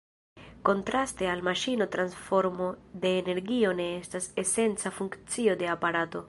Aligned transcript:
Kontraste 0.67 1.27
al 1.33 1.43
maŝino 1.47 1.87
transformo 1.95 2.71
de 3.05 3.11
energio 3.19 3.75
ne 3.81 3.87
estas 3.99 4.31
esenca 4.45 4.95
funkcio 4.99 5.59
de 5.63 5.71
aparato. 5.77 6.19